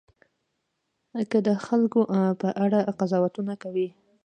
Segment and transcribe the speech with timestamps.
[1.31, 1.99] که د خلکو
[2.41, 3.87] په اړه قضاوتونه کوئ.